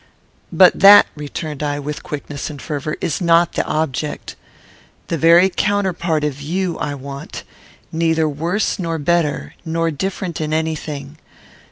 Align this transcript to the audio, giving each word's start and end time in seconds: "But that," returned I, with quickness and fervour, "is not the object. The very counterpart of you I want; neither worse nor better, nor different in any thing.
"But 0.51 0.79
that," 0.79 1.05
returned 1.15 1.61
I, 1.61 1.77
with 1.77 2.01
quickness 2.01 2.49
and 2.49 2.59
fervour, 2.59 2.97
"is 3.01 3.21
not 3.21 3.53
the 3.53 3.63
object. 3.67 4.35
The 5.09 5.17
very 5.19 5.47
counterpart 5.47 6.23
of 6.23 6.41
you 6.41 6.75
I 6.79 6.95
want; 6.95 7.43
neither 7.91 8.27
worse 8.27 8.79
nor 8.79 8.97
better, 8.97 9.53
nor 9.63 9.91
different 9.91 10.41
in 10.41 10.53
any 10.53 10.73
thing. 10.73 11.17